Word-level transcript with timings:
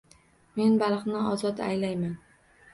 Men 0.61 0.79
baliqni 0.85 1.23
ozod 1.35 1.63
aylayman 1.69 2.19